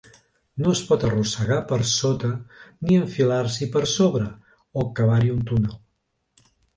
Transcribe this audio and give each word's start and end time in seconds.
No 0.61 0.71
es 0.75 0.79
pot 0.91 1.03
arrossegar 1.09 1.57
per 1.71 1.77
sota 1.89 2.29
ni 2.87 2.97
enfilar-s'hi 3.01 3.67
per 3.75 3.83
sobre, 3.91 4.31
o 4.81 4.87
cavar-hi 5.01 5.31
un 5.35 5.45
túnel. 5.53 5.77